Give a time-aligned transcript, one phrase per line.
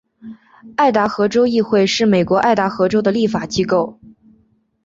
[0.77, 3.99] 爱达荷州议会是美国爱达荷州的立法机构。